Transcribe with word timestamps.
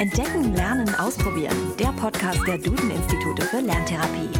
Entdecken, 0.00 0.54
Lernen, 0.54 0.94
Ausprobieren. 0.94 1.76
Der 1.78 1.92
Podcast 1.92 2.40
der 2.46 2.56
Duden-Institute 2.56 3.42
für 3.42 3.60
Lerntherapie. 3.60 4.30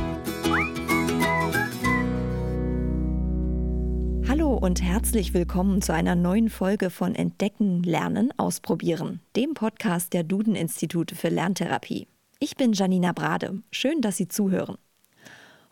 Hallo 4.27 4.55
und 4.55 4.81
herzlich 4.81 5.35
willkommen 5.35 5.83
zu 5.83 5.93
einer 5.93 6.15
neuen 6.15 6.49
Folge 6.49 6.89
von 6.89 7.15
Entdecken, 7.15 7.83
Lernen, 7.83 8.33
Ausprobieren, 8.39 9.21
dem 9.37 9.53
Podcast 9.53 10.15
der 10.15 10.23
Duden-Institute 10.23 11.15
für 11.15 11.29
Lerntherapie. 11.29 12.09
Ich 12.39 12.57
bin 12.57 12.73
Janina 12.73 13.13
Brade. 13.13 13.61
Schön, 13.71 14.01
dass 14.01 14.17
Sie 14.17 14.29
zuhören. 14.29 14.79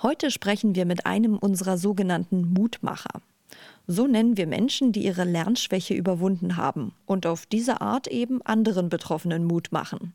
Heute 0.02 0.30
sprechen 0.30 0.75
wir 0.75 0.84
mit 0.84 1.07
einem 1.07 1.39
unserer 1.39 1.79
sogenannten 1.79 2.52
Mutmacher. 2.52 3.23
So 3.91 4.07
nennen 4.07 4.36
wir 4.36 4.46
Menschen, 4.46 4.93
die 4.93 5.07
ihre 5.07 5.25
Lernschwäche 5.25 5.95
überwunden 5.95 6.59
haben 6.59 6.93
und 7.07 7.27
auf 7.27 7.46
diese 7.46 7.80
Art 7.80 8.07
eben 8.07 8.43
anderen 8.43 8.90
Betroffenen 8.90 9.46
Mut 9.46 9.72
machen. 9.72 10.12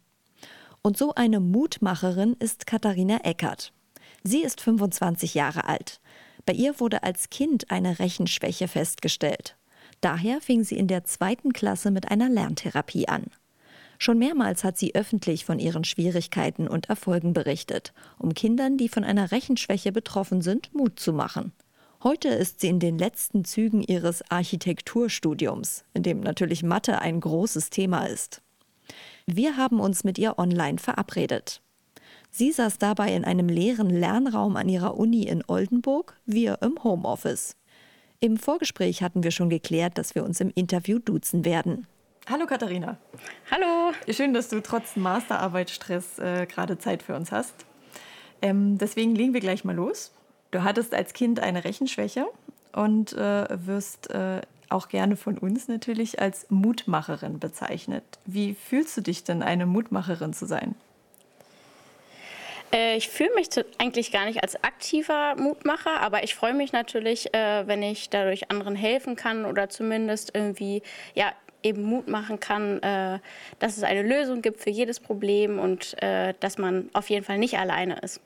Und 0.83 0.95
so 0.95 1.15
eine 1.15 1.39
Mutmacherin 1.39 2.35
ist 2.37 2.67
Katharina 2.67 3.21
Eckert. 3.23 3.73
Sie 4.23 4.43
ist 4.43 4.61
25 4.61 5.33
Jahre 5.33 5.67
alt. 5.67 6.01
Bei 6.45 6.53
ihr 6.53 6.79
wurde 6.79 7.01
als 7.01 7.31
Kind 7.31 7.71
eine 7.71 7.97
Rechenschwäche 7.97 8.67
festgestellt. 8.67 9.57
Daher 10.01 10.39
fing 10.39 10.63
sie 10.63 10.77
in 10.77 10.87
der 10.87 11.05
zweiten 11.05 11.51
Klasse 11.51 11.89
mit 11.89 12.11
einer 12.11 12.29
Lerntherapie 12.29 13.07
an. 13.07 13.23
Schon 13.97 14.19
mehrmals 14.19 14.63
hat 14.63 14.77
sie 14.77 14.93
öffentlich 14.93 15.45
von 15.45 15.57
ihren 15.57 15.83
Schwierigkeiten 15.83 16.67
und 16.67 16.89
Erfolgen 16.89 17.33
berichtet, 17.33 17.91
um 18.19 18.35
Kindern, 18.35 18.77
die 18.77 18.89
von 18.89 19.03
einer 19.03 19.31
Rechenschwäche 19.31 19.91
betroffen 19.91 20.41
sind, 20.43 20.71
Mut 20.75 20.99
zu 20.99 21.11
machen. 21.11 21.53
Heute 22.03 22.27
ist 22.27 22.59
sie 22.59 22.67
in 22.67 22.81
den 22.81 22.97
letzten 22.97 23.45
Zügen 23.45 23.81
ihres 23.81 24.29
Architekturstudiums, 24.29 25.85
in 25.93 26.03
dem 26.03 26.19
natürlich 26.19 26.61
Mathe 26.61 26.99
ein 26.99 27.21
großes 27.21 27.69
Thema 27.69 28.07
ist. 28.07 28.41
Wir 29.25 29.55
haben 29.55 29.79
uns 29.79 30.03
mit 30.03 30.17
ihr 30.17 30.37
online 30.37 30.79
verabredet. 30.79 31.61
Sie 32.29 32.51
saß 32.51 32.77
dabei 32.77 33.15
in 33.15 33.23
einem 33.23 33.47
leeren 33.47 33.89
Lernraum 33.89 34.57
an 34.57 34.67
ihrer 34.67 34.97
Uni 34.97 35.23
in 35.23 35.45
Oldenburg, 35.47 36.19
wir 36.25 36.57
im 36.61 36.83
Homeoffice. 36.83 37.55
Im 38.19 38.35
Vorgespräch 38.35 39.01
hatten 39.01 39.23
wir 39.23 39.31
schon 39.31 39.49
geklärt, 39.49 39.97
dass 39.97 40.13
wir 40.13 40.25
uns 40.25 40.41
im 40.41 40.51
Interview 40.53 40.99
duzen 40.99 41.45
werden. 41.45 41.87
Hallo 42.29 42.45
Katharina. 42.47 42.97
Hallo. 43.49 43.93
Schön, 44.09 44.33
dass 44.33 44.49
du 44.49 44.61
trotz 44.61 44.97
Masterarbeitsstress 44.97 46.19
äh, 46.19 46.47
gerade 46.47 46.77
Zeit 46.77 47.01
für 47.01 47.15
uns 47.15 47.31
hast. 47.31 47.53
Ähm, 48.41 48.77
deswegen 48.77 49.15
legen 49.15 49.33
wir 49.33 49.39
gleich 49.39 49.63
mal 49.63 49.75
los. 49.75 50.11
Du 50.53 50.63
hattest 50.63 50.93
als 50.93 51.13
Kind 51.13 51.39
eine 51.39 51.63
Rechenschwäche 51.63 52.27
und 52.73 53.11
äh, 53.13 53.47
wirst 53.65 54.11
äh, 54.11 54.41
auch 54.69 54.87
gerne 54.87 55.15
von 55.17 55.39
uns 55.39 55.67
natürlich 55.67 56.21
als 56.21 56.45
Mutmacherin 56.51 57.39
bezeichnet. 57.39 58.03
Wie 58.27 58.53
fühlst 58.53 58.95
du 58.95 59.01
dich 59.01 59.23
denn, 59.23 59.41
eine 59.41 59.65
Mutmacherin 59.65 60.31
zu 60.31 60.45
sein? 60.45 60.75
Äh, 62.71 62.97
ich 62.97 63.09
fühle 63.09 63.33
mich 63.33 63.47
eigentlich 63.79 64.11
gar 64.11 64.25
nicht 64.25 64.43
als 64.43 64.63
aktiver 64.63 65.33
Mutmacher, 65.37 66.01
aber 66.01 66.23
ich 66.23 66.35
freue 66.35 66.53
mich 66.53 66.71
natürlich, 66.71 67.33
äh, 67.33 67.65
wenn 67.65 67.81
ich 67.81 68.11
dadurch 68.11 68.51
anderen 68.51 68.75
helfen 68.75 69.15
kann 69.15 69.45
oder 69.45 69.69
zumindest 69.69 70.35
irgendwie 70.35 70.83
ja, 71.15 71.31
eben 71.63 71.81
Mut 71.81 72.07
machen 72.07 72.39
kann, 72.39 72.77
äh, 72.83 73.17
dass 73.57 73.77
es 73.77 73.81
eine 73.81 74.03
Lösung 74.03 74.43
gibt 74.43 74.61
für 74.61 74.69
jedes 74.69 74.99
Problem 74.99 75.57
und 75.57 75.95
dass 75.99 76.59
man 76.59 76.91
auf 76.93 77.09
jeden 77.09 77.25
Fall 77.25 77.39
nicht 77.39 77.57
alleine 77.57 77.97
ist. 78.01 78.21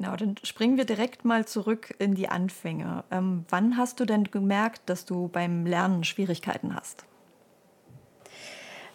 Genau, 0.00 0.16
dann 0.16 0.34
springen 0.44 0.78
wir 0.78 0.86
direkt 0.86 1.26
mal 1.26 1.44
zurück 1.44 1.94
in 1.98 2.14
die 2.14 2.26
Anfänge. 2.26 3.04
Ähm, 3.10 3.44
wann 3.50 3.76
hast 3.76 4.00
du 4.00 4.06
denn 4.06 4.24
gemerkt, 4.24 4.80
dass 4.86 5.04
du 5.04 5.28
beim 5.28 5.66
Lernen 5.66 6.04
Schwierigkeiten 6.04 6.74
hast? 6.74 7.04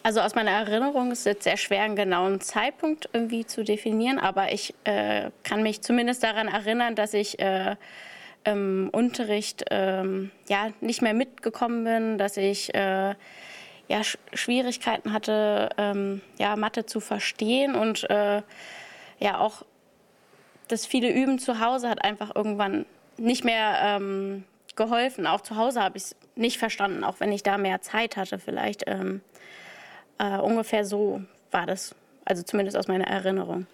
Also 0.01 0.21
aus 0.21 0.33
meiner 0.33 0.49
Erinnerung 0.49 1.11
ist 1.11 1.27
es 1.27 1.43
sehr 1.43 1.57
schwer, 1.57 1.83
einen 1.83 1.95
genauen 1.95 2.41
Zeitpunkt 2.41 3.07
irgendwie 3.13 3.45
zu 3.45 3.63
definieren, 3.63 4.17
aber 4.17 4.51
ich 4.51 4.73
äh, 4.83 5.29
kann 5.43 5.61
mich 5.61 5.81
zumindest 5.81 6.23
daran 6.23 6.47
erinnern, 6.47 6.95
dass 6.95 7.13
ich 7.13 7.37
äh, 7.37 7.75
im 8.43 8.89
Unterricht 8.91 9.69
äh, 9.69 10.03
ja, 10.47 10.69
nicht 10.81 11.03
mehr 11.03 11.13
mitgekommen 11.13 11.83
bin, 11.83 12.17
dass 12.17 12.35
ich 12.35 12.73
äh, 12.73 13.13
ja, 13.87 14.03
Sch 14.03 14.17
Schwierigkeiten 14.33 15.13
hatte, 15.13 15.69
ähm, 15.77 16.21
ja, 16.39 16.55
Mathe 16.55 16.87
zu 16.87 16.99
verstehen 16.99 17.75
und 17.75 18.09
äh, 18.09 18.41
ja 19.19 19.37
auch 19.37 19.63
das 20.67 20.85
viele 20.85 21.11
Üben 21.11 21.39
zu 21.39 21.59
Hause 21.59 21.89
hat 21.89 22.03
einfach 22.03 22.35
irgendwann 22.35 22.85
nicht 23.17 23.43
mehr 23.43 23.77
ähm, 23.81 24.43
geholfen. 24.75 25.27
Auch 25.27 25.41
zu 25.41 25.55
Hause 25.55 25.81
habe 25.81 25.97
ich 25.97 26.03
es 26.03 26.15
nicht 26.35 26.57
verstanden, 26.57 27.03
auch 27.03 27.19
wenn 27.19 27.31
ich 27.31 27.43
da 27.43 27.57
mehr 27.57 27.81
Zeit 27.81 28.17
hatte 28.17 28.39
vielleicht. 28.39 28.83
Ähm, 28.87 29.21
äh, 30.17 30.37
ungefähr 30.37 30.85
so 30.85 31.21
war 31.51 31.65
das, 31.65 31.95
also 32.25 32.43
zumindest 32.43 32.77
aus 32.77 32.87
meiner 32.87 33.07
Erinnerung. 33.07 33.67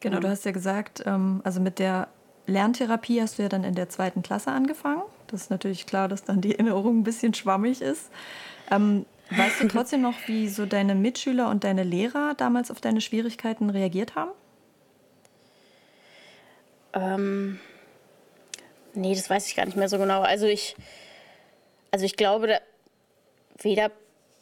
Genau, 0.00 0.20
du 0.20 0.28
hast 0.28 0.44
ja 0.44 0.52
gesagt, 0.52 1.02
ähm, 1.06 1.40
also 1.44 1.60
mit 1.60 1.78
der 1.78 2.08
Lerntherapie 2.46 3.20
hast 3.20 3.38
du 3.38 3.42
ja 3.42 3.48
dann 3.48 3.64
in 3.64 3.74
der 3.74 3.88
zweiten 3.88 4.22
Klasse 4.22 4.52
angefangen. 4.52 5.02
Das 5.26 5.42
ist 5.42 5.50
natürlich 5.50 5.86
klar, 5.86 6.08
dass 6.08 6.24
dann 6.24 6.40
die 6.40 6.52
Erinnerung 6.52 7.00
ein 7.00 7.02
bisschen 7.02 7.34
schwammig 7.34 7.80
ist. 7.82 8.10
Ähm, 8.70 9.06
weißt 9.30 9.62
du 9.62 9.68
trotzdem 9.68 10.02
noch, 10.02 10.14
wie 10.26 10.48
so 10.48 10.66
deine 10.66 10.94
Mitschüler 10.94 11.50
und 11.50 11.64
deine 11.64 11.82
Lehrer 11.82 12.34
damals 12.36 12.70
auf 12.70 12.80
deine 12.80 13.00
Schwierigkeiten 13.00 13.70
reagiert 13.70 14.14
haben? 14.14 14.30
Ähm, 16.96 17.60
nee, 18.94 19.14
das 19.14 19.28
weiß 19.28 19.46
ich 19.46 19.54
gar 19.54 19.66
nicht 19.66 19.76
mehr 19.76 19.88
so 19.88 19.98
genau. 19.98 20.22
Also 20.22 20.46
ich, 20.46 20.74
also 21.90 22.04
ich 22.04 22.16
glaube, 22.16 22.60
weder 23.60 23.90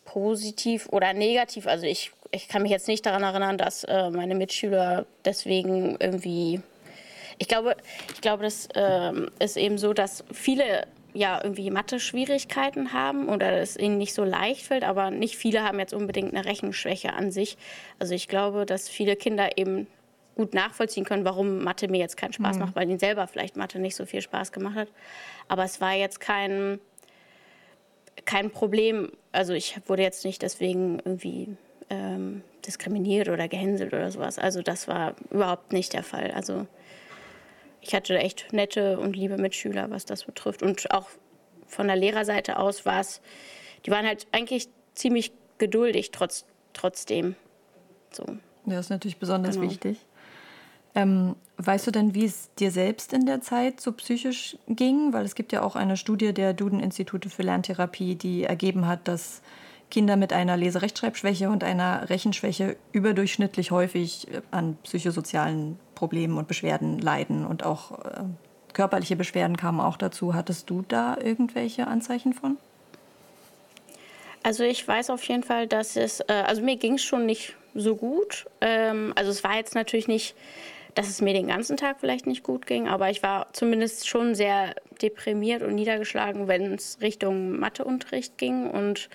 positiv 0.04 0.88
oder 0.90 1.12
negativ. 1.12 1.66
Also 1.66 1.86
ich, 1.86 2.12
ich 2.30 2.48
kann 2.48 2.62
mich 2.62 2.70
jetzt 2.70 2.88
nicht 2.88 3.04
daran 3.04 3.22
erinnern, 3.22 3.58
dass 3.58 3.84
äh, 3.84 4.10
meine 4.10 4.34
Mitschüler 4.34 5.06
deswegen 5.24 5.96
irgendwie. 5.98 6.60
Ich 7.38 7.48
glaube, 7.48 7.76
ich 8.14 8.20
glaube, 8.20 8.44
das 8.44 8.68
äh, 8.74 9.12
ist 9.40 9.56
eben 9.56 9.76
so, 9.76 9.92
dass 9.92 10.22
viele 10.32 10.86
ja 11.14 11.40
irgendwie 11.42 11.70
Mathe-Schwierigkeiten 11.70 12.92
haben 12.92 13.28
oder 13.28 13.58
es 13.58 13.76
ihnen 13.76 13.98
nicht 13.98 14.14
so 14.14 14.24
leicht 14.24 14.62
fällt, 14.62 14.84
aber 14.84 15.10
nicht 15.10 15.36
viele 15.36 15.62
haben 15.62 15.78
jetzt 15.78 15.94
unbedingt 15.94 16.34
eine 16.34 16.44
Rechenschwäche 16.44 17.12
an 17.12 17.30
sich. 17.30 17.56
Also 17.98 18.14
ich 18.14 18.28
glaube, 18.28 18.66
dass 18.66 18.88
viele 18.88 19.16
Kinder 19.16 19.56
eben 19.56 19.86
gut 20.34 20.54
nachvollziehen 20.54 21.04
können, 21.04 21.24
warum 21.24 21.62
Mathe 21.62 21.88
mir 21.88 21.98
jetzt 21.98 22.16
keinen 22.16 22.32
Spaß 22.32 22.56
mhm. 22.56 22.62
macht, 22.62 22.76
weil 22.76 22.88
ihnen 22.88 22.98
selber 22.98 23.26
vielleicht 23.26 23.56
Mathe 23.56 23.78
nicht 23.78 23.96
so 23.96 24.06
viel 24.06 24.20
Spaß 24.20 24.52
gemacht 24.52 24.76
hat. 24.76 24.88
Aber 25.48 25.64
es 25.64 25.80
war 25.80 25.92
jetzt 25.92 26.20
kein, 26.20 26.80
kein 28.24 28.50
Problem. 28.50 29.12
Also 29.32 29.52
ich 29.52 29.78
wurde 29.86 30.02
jetzt 30.02 30.24
nicht 30.24 30.42
deswegen 30.42 30.98
irgendwie 31.04 31.56
ähm, 31.90 32.42
diskriminiert 32.66 33.28
oder 33.28 33.48
gehänselt 33.48 33.92
oder 33.92 34.10
sowas. 34.10 34.38
Also 34.38 34.62
das 34.62 34.88
war 34.88 35.14
überhaupt 35.30 35.72
nicht 35.72 35.92
der 35.92 36.02
Fall. 36.02 36.32
Also 36.32 36.66
ich 37.80 37.94
hatte 37.94 38.18
echt 38.18 38.52
nette 38.52 38.98
und 38.98 39.14
liebe 39.14 39.36
Mitschüler, 39.36 39.90
was 39.90 40.06
das 40.06 40.24
betrifft. 40.24 40.62
Und 40.62 40.90
auch 40.90 41.08
von 41.66 41.86
der 41.86 41.96
Lehrerseite 41.96 42.58
aus 42.58 42.86
war 42.86 43.00
es, 43.00 43.20
die 43.84 43.90
waren 43.90 44.06
halt 44.06 44.26
eigentlich 44.32 44.68
ziemlich 44.94 45.32
geduldig 45.58 46.10
trotz, 46.10 46.46
trotzdem. 46.72 47.36
So. 48.10 48.24
Ja, 48.66 48.76
das 48.76 48.86
ist 48.86 48.90
natürlich 48.90 49.18
besonders 49.18 49.56
genau. 49.56 49.70
wichtig. 49.70 49.98
Ähm, 50.94 51.34
weißt 51.56 51.86
du 51.86 51.90
denn, 51.90 52.14
wie 52.14 52.24
es 52.24 52.50
dir 52.54 52.70
selbst 52.70 53.12
in 53.12 53.26
der 53.26 53.40
Zeit 53.40 53.80
so 53.80 53.92
psychisch 53.92 54.56
ging? 54.68 55.12
Weil 55.12 55.24
es 55.24 55.34
gibt 55.34 55.52
ja 55.52 55.62
auch 55.62 55.76
eine 55.76 55.96
Studie 55.96 56.32
der 56.32 56.52
Duden-Institute 56.52 57.28
für 57.30 57.42
Lerntherapie, 57.42 58.14
die 58.14 58.44
ergeben 58.44 58.86
hat, 58.86 59.08
dass 59.08 59.42
Kinder 59.90 60.16
mit 60.16 60.32
einer 60.32 60.56
Leserechtschreibschwäche 60.56 61.48
und 61.50 61.62
einer 61.62 62.08
Rechenschwäche 62.10 62.76
überdurchschnittlich 62.92 63.70
häufig 63.70 64.28
äh, 64.32 64.42
an 64.50 64.76
psychosozialen 64.82 65.78
Problemen 65.94 66.38
und 66.38 66.48
Beschwerden 66.48 66.98
leiden 66.98 67.46
und 67.46 67.64
auch 67.64 68.04
äh, 68.04 68.24
körperliche 68.72 69.16
Beschwerden 69.16 69.56
kamen 69.56 69.80
auch 69.80 69.96
dazu. 69.96 70.34
Hattest 70.34 70.68
du 70.70 70.82
da 70.86 71.16
irgendwelche 71.16 71.86
Anzeichen 71.86 72.32
von? 72.32 72.56
Also 74.42 74.62
ich 74.64 74.86
weiß 74.86 75.10
auf 75.10 75.22
jeden 75.24 75.42
Fall, 75.42 75.66
dass 75.66 75.96
es, 75.96 76.20
äh, 76.20 76.44
also 76.46 76.60
mir 76.60 76.76
ging 76.76 76.94
es 76.94 77.02
schon 77.02 77.24
nicht 77.24 77.56
so 77.74 77.96
gut. 77.96 78.46
Ähm, 78.60 79.12
also 79.16 79.30
es 79.30 79.42
war 79.44 79.56
jetzt 79.56 79.74
natürlich 79.74 80.08
nicht 80.08 80.34
dass 80.94 81.08
es 81.08 81.20
mir 81.20 81.34
den 81.34 81.48
ganzen 81.48 81.76
Tag 81.76 81.96
vielleicht 82.00 82.26
nicht 82.26 82.42
gut 82.42 82.66
ging, 82.66 82.88
aber 82.88 83.10
ich 83.10 83.22
war 83.22 83.52
zumindest 83.52 84.08
schon 84.08 84.34
sehr 84.34 84.74
deprimiert 85.02 85.62
und 85.62 85.74
niedergeschlagen, 85.74 86.48
wenn 86.48 86.74
es 86.74 86.98
Richtung 87.00 87.58
Matheunterricht 87.58 88.38
ging. 88.38 88.70
Und 88.70 89.08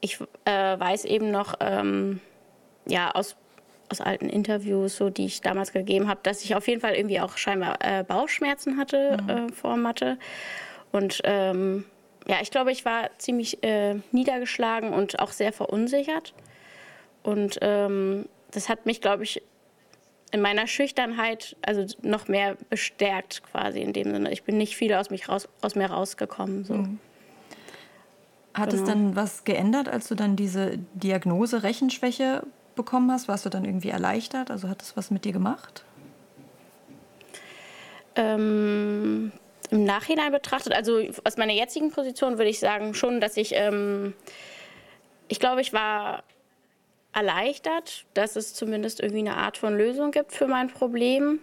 ich 0.00 0.18
äh, 0.44 0.78
weiß 0.78 1.04
eben 1.04 1.30
noch, 1.30 1.54
ähm, 1.60 2.20
ja, 2.86 3.10
aus, 3.10 3.36
aus 3.90 4.00
alten 4.00 4.28
Interviews, 4.28 4.96
so, 4.96 5.10
die 5.10 5.26
ich 5.26 5.40
damals 5.40 5.72
gegeben 5.72 6.08
habe, 6.08 6.20
dass 6.22 6.42
ich 6.42 6.54
auf 6.54 6.66
jeden 6.68 6.80
Fall 6.80 6.94
irgendwie 6.94 7.20
auch 7.20 7.36
scheinbar 7.36 7.76
äh, 7.80 8.02
Bauchschmerzen 8.02 8.78
hatte 8.78 9.18
mhm. 9.22 9.30
äh, 9.30 9.52
vor 9.52 9.76
Mathe. 9.76 10.18
Und 10.90 11.20
ähm, 11.24 11.84
ja, 12.26 12.36
ich 12.40 12.50
glaube, 12.50 12.72
ich 12.72 12.84
war 12.84 13.10
ziemlich 13.18 13.62
äh, 13.62 13.96
niedergeschlagen 14.12 14.92
und 14.92 15.18
auch 15.18 15.32
sehr 15.32 15.52
verunsichert. 15.52 16.32
Und 17.22 17.58
ähm, 17.62 18.26
das 18.50 18.68
hat 18.68 18.86
mich, 18.86 19.00
glaube 19.00 19.24
ich, 19.24 19.42
in 20.34 20.40
meiner 20.40 20.66
Schüchternheit 20.66 21.56
also 21.62 21.86
noch 22.02 22.26
mehr 22.26 22.56
bestärkt 22.68 23.44
quasi 23.44 23.78
in 23.78 23.92
dem 23.92 24.10
Sinne. 24.10 24.32
Ich 24.32 24.42
bin 24.42 24.58
nicht 24.58 24.74
viel 24.74 24.92
aus, 24.94 25.08
mich 25.08 25.28
raus, 25.28 25.48
aus 25.62 25.76
mir 25.76 25.86
rausgekommen. 25.86 26.64
So. 26.64 26.74
Mhm. 26.74 26.98
Hat 28.52 28.70
genau. 28.70 28.82
es 28.82 28.88
dann 28.88 29.14
was 29.14 29.44
geändert, 29.44 29.88
als 29.88 30.08
du 30.08 30.16
dann 30.16 30.34
diese 30.34 30.78
Diagnose 30.94 31.62
Rechenschwäche 31.62 32.42
bekommen 32.74 33.12
hast? 33.12 33.28
Warst 33.28 33.46
du 33.46 33.48
dann 33.48 33.64
irgendwie 33.64 33.90
erleichtert? 33.90 34.50
Also 34.50 34.68
hat 34.68 34.82
es 34.82 34.96
was 34.96 35.12
mit 35.12 35.24
dir 35.24 35.32
gemacht? 35.32 35.84
Ähm, 38.16 39.30
Im 39.70 39.84
Nachhinein 39.84 40.32
betrachtet, 40.32 40.72
also 40.72 41.00
aus 41.22 41.36
meiner 41.36 41.52
jetzigen 41.52 41.92
Position 41.92 42.38
würde 42.38 42.50
ich 42.50 42.58
sagen 42.58 42.94
schon, 42.94 43.20
dass 43.20 43.36
ich, 43.36 43.52
ähm, 43.54 44.14
ich 45.28 45.38
glaube, 45.38 45.60
ich 45.60 45.72
war 45.72 46.24
erleichtert, 47.14 48.04
dass 48.14 48.36
es 48.36 48.54
zumindest 48.54 49.00
irgendwie 49.00 49.20
eine 49.20 49.36
Art 49.36 49.56
von 49.56 49.76
Lösung 49.76 50.10
gibt 50.10 50.32
für 50.32 50.46
mein 50.46 50.68
Problem. 50.68 51.38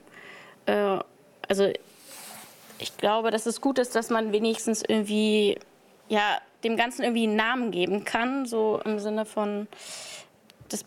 Äh, 0.66 1.00
also 1.48 1.72
ich 2.78 2.98
glaube, 2.98 3.32
dass 3.32 3.46
es 3.46 3.62
gut 3.62 3.80
ist, 3.80 3.96
dass 3.96 4.10
man 4.10 4.32
wenigstens 4.32 4.84
irgendwie 4.88 5.58
ja, 6.10 6.42
dem 6.64 6.76
Ganzen 6.76 7.04
irgendwie 7.04 7.24
einen 7.24 7.38
Namen 7.38 7.72
geben 7.72 8.04
kann, 8.04 8.46
so 8.46 8.82
im 8.84 9.00
Sinne 9.00 9.26
von, 9.26 9.68
das, 10.68 10.84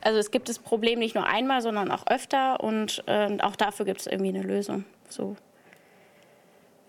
also 0.00 0.18
es 0.18 0.30
gibt 0.30 0.48
das 0.48 0.58
Problem 0.58 0.98
nicht 0.98 1.14
nur 1.14 1.26
einmal, 1.26 1.62
sondern 1.62 1.92
auch 1.92 2.06
öfter 2.08 2.60
und 2.60 3.04
äh, 3.06 3.38
auch 3.40 3.56
dafür 3.56 3.86
gibt 3.86 4.00
es 4.00 4.06
irgendwie 4.06 4.30
eine 4.30 4.42
Lösung. 4.42 4.84
So 5.08 5.36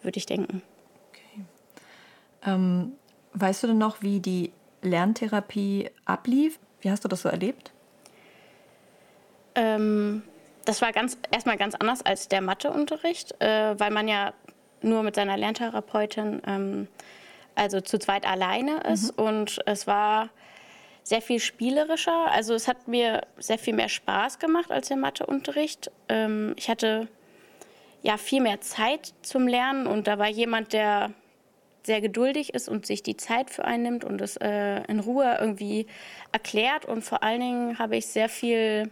würde 0.02 0.18
ich 0.18 0.26
denken. 0.26 0.64
Okay. 1.10 1.46
Ähm, 2.46 2.94
weißt 3.34 3.64
du 3.64 3.68
denn 3.68 3.78
noch, 3.78 4.02
wie 4.02 4.20
die 4.20 4.52
Lerntherapie 4.82 5.92
ablief? 6.06 6.60
Wie 6.82 6.92
hast 6.92 7.04
du 7.04 7.08
das 7.08 7.22
so 7.22 7.30
erlebt? 7.30 7.72
Ähm, 9.56 10.24
das 10.66 10.82
war 10.82 10.92
ganz, 10.92 11.18
erstmal 11.32 11.58
ganz 11.58 11.76
anders 11.76 12.06
als 12.06 12.28
der 12.28 12.42
Matheunterricht, 12.42 13.40
äh, 13.42 13.80
weil 13.80 13.92
man 13.92 14.08
ja 14.08 14.34
nur 14.82 15.04
mit 15.04 15.16
seiner 15.16 15.38
Lerntherapeutin 15.38 16.42
ähm, 16.46 16.88
also 17.56 17.82
zu 17.82 17.98
zweit 18.00 18.28
alleine 18.28 18.82
ist. 18.82 19.18
Mhm. 19.18 19.24
Und 19.24 19.60
es 19.66 19.88
war 19.88 20.30
sehr 21.04 21.22
viel 21.22 21.40
spielerischer. 21.40 22.32
Also 22.32 22.54
es 22.54 22.68
hat 22.68 22.88
mir 22.88 23.22
sehr 23.38 23.58
viel 23.58 23.74
mehr 23.74 23.90
Spaß 23.90 24.40
gemacht 24.40 24.72
als 24.72 24.90
der 24.90 24.98
Matheunterricht. 24.98 25.92
Ähm, 26.10 26.54
ich 26.58 26.70
hatte 26.70 27.08
ja 28.02 28.18
viel 28.18 28.42
mehr 28.42 28.62
Zeit 28.62 29.14
zum 29.22 29.48
Lernen 29.48 29.88
und 29.88 30.08
da 30.08 30.20
war 30.20 30.28
jemand, 30.28 30.74
der 30.74 31.12
sehr 31.86 32.02
geduldig 32.02 32.54
ist 32.54 32.68
und 32.68 32.86
sich 32.86 33.04
die 33.04 33.18
Zeit 33.18 33.50
für 33.50 33.66
einen 33.66 33.84
nimmt 33.84 34.04
und 34.04 34.22
es 34.22 34.38
äh, 34.38 34.84
in 34.88 35.00
Ruhe 35.00 35.38
irgendwie 35.40 35.88
erklärt. 36.32 36.86
Und 36.86 37.04
vor 37.04 37.24
allen 37.24 37.42
Dingen 37.42 37.80
habe 37.80 37.98
ich 37.98 38.08
sehr 38.08 38.30
viel, 38.30 38.90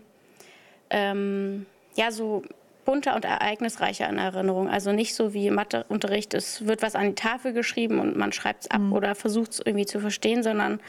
ähm, 0.89 1.65
ja, 1.95 2.11
so 2.11 2.43
bunter 2.85 3.15
und 3.15 3.25
ereignisreicher 3.25 4.07
in 4.09 4.17
Erinnerung. 4.17 4.69
Also 4.69 4.91
nicht 4.91 5.15
so 5.15 5.33
wie 5.33 5.49
Matheunterricht, 5.49 6.33
es 6.33 6.67
wird 6.67 6.81
was 6.81 6.95
an 6.95 7.07
die 7.07 7.15
Tafel 7.15 7.53
geschrieben 7.53 7.99
und 7.99 8.17
man 8.17 8.31
schreibt 8.31 8.63
es 8.63 8.71
ab 8.71 8.81
mhm. 8.81 8.93
oder 8.93 9.15
versucht 9.15 9.51
es 9.51 9.61
irgendwie 9.63 9.85
zu 9.85 9.99
verstehen, 9.99 10.43
sondern 10.43 10.79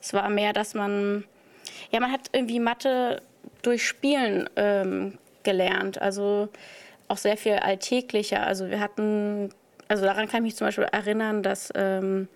es 0.00 0.12
war 0.12 0.28
mehr, 0.28 0.52
dass 0.52 0.74
man, 0.74 1.24
ja, 1.90 2.00
man 2.00 2.12
hat 2.12 2.22
irgendwie 2.32 2.60
Mathe 2.60 3.22
durch 3.62 3.86
Spielen 3.86 4.48
ähm, 4.56 5.18
gelernt. 5.42 6.00
Also 6.00 6.48
auch 7.08 7.18
sehr 7.18 7.36
viel 7.36 7.54
alltäglicher. 7.54 8.46
Also 8.46 8.70
wir 8.70 8.80
hatten, 8.80 9.50
also 9.88 10.04
daran 10.04 10.28
kann 10.28 10.38
ich 10.38 10.52
mich 10.52 10.56
zum 10.56 10.66
Beispiel 10.66 10.86
erinnern, 10.90 11.42
dass 11.42 11.72
ähm, 11.74 12.28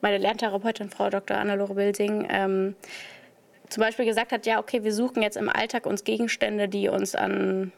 meine 0.00 0.18
Lerntherapeutin, 0.18 0.90
Frau 0.90 1.10
Dr. 1.10 1.36
Annalore 1.36 1.74
Bilsing, 1.74 2.26
ähm, 2.30 2.74
zum 3.68 3.82
Beispiel 3.82 4.04
gesagt 4.04 4.32
hat, 4.32 4.46
ja, 4.46 4.58
okay, 4.58 4.82
wir 4.82 4.92
suchen 4.92 5.22
jetzt 5.22 5.36
im 5.36 5.48
Alltag 5.48 5.86
uns 5.86 6.04
Gegenstände, 6.04 6.68
die 6.68 6.88
uns 6.88 7.14
an 7.14 7.72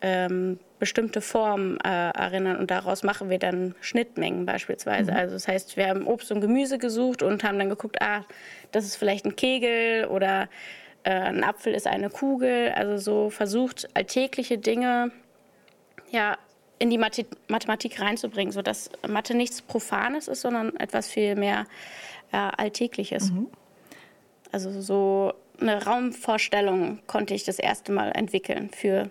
ähm, 0.00 0.58
bestimmte 0.78 1.20
Formen 1.20 1.78
äh, 1.84 2.10
erinnern 2.10 2.56
und 2.56 2.70
daraus 2.70 3.02
machen 3.02 3.28
wir 3.28 3.38
dann 3.38 3.74
Schnittmengen 3.80 4.46
beispielsweise. 4.46 5.12
Mhm. 5.12 5.16
Also 5.16 5.34
das 5.34 5.46
heißt, 5.46 5.76
wir 5.76 5.88
haben 5.88 6.06
Obst 6.06 6.32
und 6.32 6.40
Gemüse 6.40 6.78
gesucht 6.78 7.22
und 7.22 7.44
haben 7.44 7.58
dann 7.58 7.68
geguckt, 7.68 8.00
ah, 8.00 8.24
das 8.72 8.84
ist 8.84 8.96
vielleicht 8.96 9.26
ein 9.26 9.36
Kegel 9.36 10.06
oder 10.06 10.48
äh, 11.04 11.10
ein 11.10 11.44
Apfel 11.44 11.74
ist 11.74 11.86
eine 11.86 12.08
Kugel. 12.08 12.72
Also 12.74 12.96
so 12.96 13.30
versucht 13.30 13.88
alltägliche 13.94 14.58
Dinge 14.58 15.12
ja 16.10 16.38
in 16.80 16.90
die 16.90 16.98
Mathe 16.98 17.26
Mathematik 17.46 18.00
reinzubringen, 18.00 18.52
sodass 18.52 18.90
Mathe 19.06 19.36
nichts 19.36 19.62
Profanes 19.62 20.26
ist, 20.26 20.40
sondern 20.40 20.74
etwas 20.76 21.06
viel 21.06 21.36
mehr 21.36 21.66
äh, 22.32 22.36
Alltägliches. 22.36 23.30
Mhm. 23.30 23.46
Also 24.50 24.80
so 24.80 25.34
eine 25.60 25.84
Raumvorstellung 25.84 26.98
konnte 27.06 27.34
ich 27.34 27.44
das 27.44 27.58
erste 27.58 27.92
Mal 27.92 28.10
entwickeln 28.12 28.70
für 28.70 29.10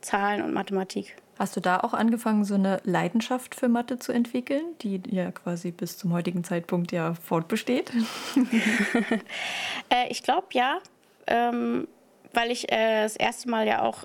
Zahlen 0.00 0.42
und 0.42 0.52
Mathematik. 0.52 1.14
Hast 1.38 1.56
du 1.56 1.60
da 1.60 1.80
auch 1.80 1.94
angefangen, 1.94 2.44
so 2.44 2.54
eine 2.54 2.80
Leidenschaft 2.84 3.54
für 3.54 3.68
Mathe 3.68 3.98
zu 3.98 4.12
entwickeln, 4.12 4.62
die 4.82 5.00
ja 5.06 5.30
quasi 5.30 5.70
bis 5.70 5.96
zum 5.96 6.12
heutigen 6.12 6.42
Zeitpunkt 6.42 6.90
ja 6.92 7.14
fortbesteht? 7.14 7.92
äh, 9.88 10.08
ich 10.08 10.22
glaube 10.22 10.48
ja, 10.52 10.78
ähm, 11.26 11.86
weil 12.32 12.50
ich 12.50 12.70
äh, 12.72 13.02
das 13.02 13.16
erste 13.16 13.48
Mal 13.48 13.66
ja 13.66 13.82
auch 13.82 14.04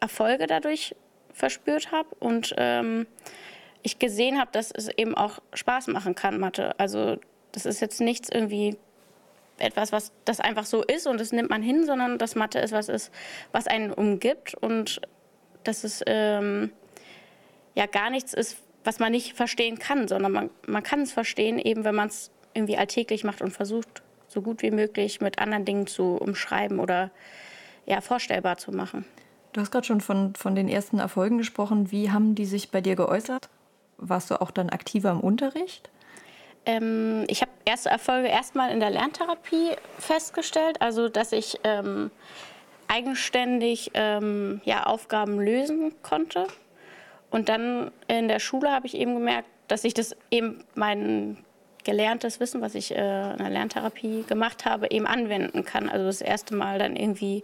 Erfolge 0.00 0.46
dadurch 0.46 0.94
verspürt 1.32 1.92
habe 1.92 2.08
und 2.18 2.54
ähm, 2.56 3.06
ich 3.82 3.98
gesehen 3.98 4.38
habe, 4.38 4.50
dass 4.52 4.70
es 4.70 4.88
eben 4.88 5.16
auch 5.16 5.40
Spaß 5.54 5.88
machen 5.88 6.14
kann, 6.14 6.38
Mathe. 6.38 6.78
Also 6.78 7.16
das 7.52 7.66
ist 7.66 7.80
jetzt 7.80 8.00
nichts 8.00 8.28
irgendwie 8.30 8.76
etwas, 9.58 9.92
was 9.92 10.12
das 10.24 10.40
einfach 10.40 10.64
so 10.64 10.82
ist 10.82 11.06
und 11.06 11.20
das 11.20 11.32
nimmt 11.32 11.50
man 11.50 11.62
hin, 11.62 11.84
sondern 11.84 12.18
dass 12.18 12.34
Mathe 12.34 12.58
ist 12.58 12.72
was 12.72 12.88
ist, 12.88 13.12
was 13.52 13.66
einen 13.66 13.92
umgibt 13.92 14.54
und 14.54 15.00
dass 15.64 15.84
es 15.84 16.02
ähm, 16.06 16.72
ja 17.74 17.86
gar 17.86 18.10
nichts 18.10 18.32
ist, 18.32 18.56
was 18.84 18.98
man 18.98 19.12
nicht 19.12 19.34
verstehen 19.34 19.78
kann, 19.78 20.08
sondern 20.08 20.32
man, 20.32 20.50
man 20.66 20.82
kann 20.82 21.02
es 21.02 21.12
verstehen, 21.12 21.58
eben 21.58 21.84
wenn 21.84 21.94
man 21.94 22.08
es 22.08 22.30
irgendwie 22.54 22.78
alltäglich 22.78 23.24
macht 23.24 23.42
und 23.42 23.50
versucht, 23.50 24.02
so 24.28 24.42
gut 24.42 24.62
wie 24.62 24.70
möglich 24.70 25.20
mit 25.20 25.38
anderen 25.38 25.64
Dingen 25.64 25.86
zu 25.86 26.16
umschreiben 26.16 26.78
oder 26.78 27.10
ja, 27.86 28.00
vorstellbar 28.00 28.56
zu 28.56 28.72
machen. 28.72 29.04
Du 29.52 29.60
hast 29.60 29.72
gerade 29.72 29.86
schon 29.86 30.00
von, 30.00 30.34
von 30.34 30.54
den 30.54 30.68
ersten 30.68 30.98
Erfolgen 30.98 31.38
gesprochen. 31.38 31.90
Wie 31.90 32.10
haben 32.10 32.34
die 32.34 32.44
sich 32.44 32.70
bei 32.70 32.80
dir 32.80 32.94
geäußert? 32.94 33.48
Warst 33.96 34.30
du 34.30 34.40
auch 34.40 34.50
dann 34.50 34.70
aktiver 34.70 35.10
im 35.10 35.20
Unterricht? 35.20 35.90
Ähm, 36.66 37.24
ich 37.28 37.42
habe 37.42 37.50
erste 37.64 37.90
Erfolge 37.90 38.28
erstmal 38.28 38.70
in 38.70 38.80
der 38.80 38.90
Lerntherapie 38.90 39.72
festgestellt, 39.98 40.80
also 40.80 41.08
dass 41.08 41.32
ich 41.32 41.58
ähm, 41.64 42.10
eigenständig 42.86 43.90
ähm, 43.94 44.60
ja, 44.64 44.84
Aufgaben 44.84 45.40
lösen 45.40 45.94
konnte. 46.02 46.46
Und 47.30 47.48
dann 47.48 47.90
in 48.08 48.28
der 48.28 48.40
Schule 48.40 48.70
habe 48.70 48.86
ich 48.86 48.94
eben 48.94 49.14
gemerkt, 49.14 49.48
dass 49.68 49.84
ich 49.84 49.94
das 49.94 50.16
eben 50.30 50.64
mein 50.74 51.38
gelerntes 51.84 52.40
Wissen, 52.40 52.60
was 52.60 52.74
ich 52.74 52.94
äh, 52.94 53.32
in 53.32 53.38
der 53.38 53.50
Lerntherapie 53.50 54.24
gemacht 54.28 54.64
habe, 54.64 54.90
eben 54.90 55.06
anwenden 55.06 55.64
kann. 55.64 55.88
Also 55.88 56.06
das 56.06 56.20
erste 56.20 56.54
Mal 56.54 56.78
dann 56.78 56.96
irgendwie 56.96 57.42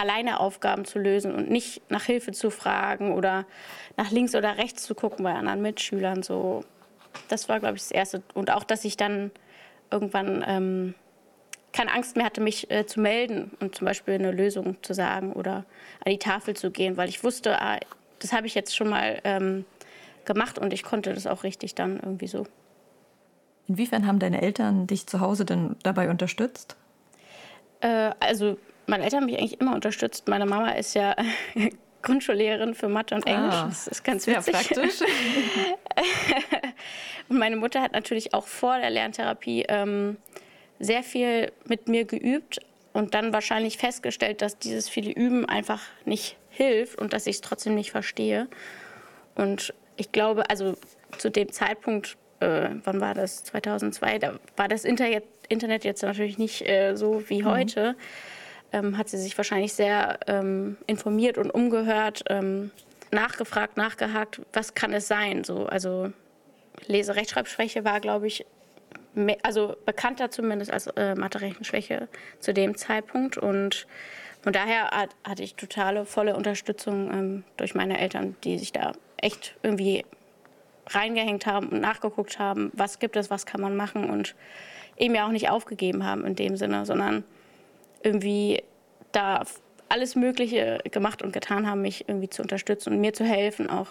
alleine 0.00 0.40
Aufgaben 0.40 0.84
zu 0.84 0.98
lösen 0.98 1.34
und 1.34 1.50
nicht 1.50 1.82
nach 1.90 2.04
Hilfe 2.04 2.32
zu 2.32 2.50
fragen 2.50 3.12
oder 3.12 3.46
nach 3.96 4.10
links 4.10 4.34
oder 4.34 4.56
rechts 4.56 4.84
zu 4.84 4.94
gucken 4.94 5.24
bei 5.24 5.34
anderen 5.34 5.62
Mitschülern. 5.62 6.22
So 6.22 6.64
das 7.28 7.48
war, 7.48 7.60
glaube 7.60 7.76
ich, 7.76 7.82
das 7.82 7.90
Erste. 7.90 8.22
Und 8.34 8.50
auch, 8.50 8.64
dass 8.64 8.84
ich 8.84 8.96
dann 8.96 9.30
irgendwann 9.90 10.44
ähm, 10.46 10.94
keine 11.72 11.92
Angst 11.92 12.16
mehr 12.16 12.26
hatte, 12.26 12.40
mich 12.40 12.70
äh, 12.70 12.86
zu 12.86 13.00
melden 13.00 13.52
und 13.60 13.74
zum 13.74 13.84
Beispiel 13.84 14.14
eine 14.14 14.32
Lösung 14.32 14.76
zu 14.82 14.94
sagen 14.94 15.32
oder 15.32 15.64
an 16.04 16.10
die 16.10 16.18
Tafel 16.18 16.54
zu 16.54 16.70
gehen, 16.70 16.96
weil 16.96 17.08
ich 17.08 17.22
wusste, 17.22 17.60
ah, 17.60 17.78
das 18.18 18.32
habe 18.32 18.46
ich 18.46 18.54
jetzt 18.54 18.76
schon 18.76 18.88
mal 18.88 19.20
ähm, 19.24 19.64
gemacht 20.24 20.58
und 20.58 20.72
ich 20.72 20.82
konnte 20.82 21.12
das 21.14 21.26
auch 21.26 21.44
richtig 21.44 21.74
dann 21.74 21.96
irgendwie 21.96 22.26
so. 22.26 22.46
Inwiefern 23.68 24.06
haben 24.06 24.18
deine 24.18 24.42
Eltern 24.42 24.86
dich 24.86 25.06
zu 25.06 25.20
Hause 25.20 25.44
denn 25.44 25.76
dabei 25.82 26.10
unterstützt? 26.10 26.76
Äh, 27.80 28.10
also 28.18 28.58
meine 28.90 29.04
Eltern 29.04 29.20
haben 29.20 29.26
mich 29.26 29.38
eigentlich 29.38 29.60
immer 29.60 29.74
unterstützt. 29.74 30.28
Meine 30.28 30.46
Mama 30.46 30.72
ist 30.72 30.94
ja 30.94 31.14
Grundschullehrerin 32.02 32.74
für 32.74 32.88
Mathe 32.88 33.14
und 33.14 33.26
Englisch. 33.26 33.54
Ah, 33.54 33.66
das 33.68 33.86
ist 33.86 34.04
ganz 34.04 34.26
witzig. 34.26 34.52
praktisch. 34.52 35.00
und 37.28 37.38
meine 37.38 37.56
Mutter 37.56 37.80
hat 37.80 37.92
natürlich 37.92 38.34
auch 38.34 38.46
vor 38.46 38.78
der 38.78 38.90
Lerntherapie 38.90 39.64
ähm, 39.68 40.16
sehr 40.78 41.02
viel 41.02 41.52
mit 41.66 41.88
mir 41.88 42.04
geübt 42.04 42.60
und 42.92 43.14
dann 43.14 43.32
wahrscheinlich 43.32 43.78
festgestellt, 43.78 44.42
dass 44.42 44.58
dieses 44.58 44.88
viele 44.88 45.12
Üben 45.12 45.46
einfach 45.46 45.82
nicht 46.04 46.36
hilft 46.48 46.98
und 46.98 47.12
dass 47.12 47.26
ich 47.26 47.36
es 47.36 47.40
trotzdem 47.42 47.74
nicht 47.74 47.92
verstehe. 47.92 48.48
Und 49.36 49.72
ich 49.96 50.10
glaube, 50.10 50.48
also 50.50 50.74
zu 51.18 51.30
dem 51.30 51.52
Zeitpunkt, 51.52 52.16
äh, 52.40 52.70
wann 52.84 53.00
war 53.00 53.14
das? 53.14 53.44
2002, 53.44 54.18
da 54.18 54.40
war 54.56 54.66
das 54.66 54.84
Internet, 54.84 55.24
Internet 55.48 55.84
jetzt 55.84 56.02
natürlich 56.02 56.38
nicht 56.38 56.66
äh, 56.66 56.96
so 56.96 57.28
wie 57.28 57.42
mhm. 57.42 57.46
heute 57.46 57.96
ähm, 58.72 58.96
hat 58.96 59.08
sie 59.08 59.18
sich 59.18 59.36
wahrscheinlich 59.36 59.72
sehr 59.72 60.18
ähm, 60.26 60.76
informiert 60.86 61.38
und 61.38 61.50
umgehört, 61.50 62.22
ähm, 62.28 62.70
nachgefragt, 63.10 63.76
nachgehakt, 63.76 64.40
was 64.52 64.74
kann 64.74 64.92
es 64.92 65.08
sein? 65.08 65.44
So, 65.44 65.66
also 65.66 66.12
Leserechtschreibschwäche 66.86 67.84
war, 67.84 68.00
glaube 68.00 68.26
ich, 68.26 68.46
mehr, 69.14 69.38
also 69.42 69.76
bekannter 69.84 70.30
zumindest 70.30 70.72
als 70.72 70.86
äh, 70.88 71.14
Mathe-Rechenschwäche 71.14 72.08
zu 72.38 72.54
dem 72.54 72.76
Zeitpunkt. 72.76 73.36
Und 73.36 73.86
von 74.42 74.52
daher 74.52 74.90
hat, 74.90 75.10
hatte 75.24 75.42
ich 75.42 75.54
totale, 75.54 76.04
volle 76.04 76.36
Unterstützung 76.36 77.10
ähm, 77.12 77.44
durch 77.56 77.74
meine 77.74 77.98
Eltern, 77.98 78.36
die 78.44 78.58
sich 78.58 78.72
da 78.72 78.92
echt 79.16 79.56
irgendwie 79.62 80.04
reingehängt 80.86 81.46
haben 81.46 81.68
und 81.68 81.80
nachgeguckt 81.80 82.38
haben, 82.38 82.70
was 82.74 82.98
gibt 82.98 83.16
es, 83.16 83.30
was 83.30 83.46
kann 83.46 83.60
man 83.60 83.76
machen 83.76 84.08
und 84.10 84.34
eben 84.96 85.14
ja 85.14 85.26
auch 85.26 85.30
nicht 85.30 85.48
aufgegeben 85.50 86.04
haben 86.04 86.24
in 86.24 86.34
dem 86.34 86.56
Sinne, 86.56 86.84
sondern 86.84 87.24
irgendwie 88.02 88.62
da 89.12 89.42
alles 89.88 90.14
Mögliche 90.14 90.78
gemacht 90.90 91.22
und 91.22 91.32
getan 91.32 91.68
haben, 91.68 91.82
mich 91.82 92.08
irgendwie 92.08 92.28
zu 92.28 92.42
unterstützen 92.42 92.92
und 92.92 93.00
mir 93.00 93.12
zu 93.12 93.24
helfen 93.24 93.68
auch. 93.68 93.88